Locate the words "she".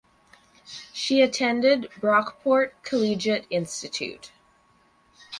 0.93-1.21